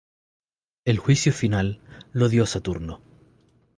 [0.83, 1.79] El juicio final
[2.11, 3.01] lo dio Saturno.